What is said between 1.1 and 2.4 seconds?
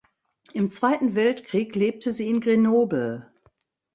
Weltkrieg lebte sie